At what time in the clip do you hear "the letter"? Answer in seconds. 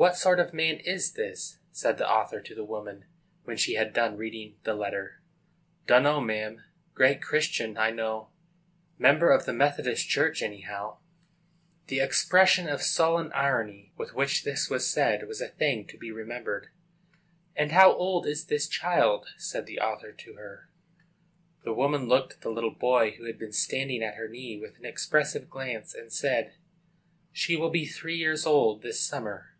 4.62-5.20